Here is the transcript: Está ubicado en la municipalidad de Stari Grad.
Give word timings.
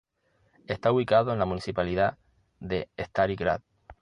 Está 0.65 0.91
ubicado 0.91 1.31
en 1.31 1.37
la 1.37 1.45
municipalidad 1.45 2.17
de 2.59 2.89
Stari 2.97 3.35
Grad. 3.35 3.61